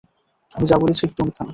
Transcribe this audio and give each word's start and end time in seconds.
আমি 0.55 0.65
যা 0.65 0.75
বলেছি 0.77 1.01
একটুও 1.03 1.25
মিথ্যা 1.25 1.43
না। 1.43 1.49